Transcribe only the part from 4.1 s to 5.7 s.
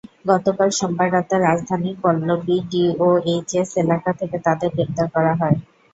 থেকে তাঁদের গ্রেপ্তার করা হয়।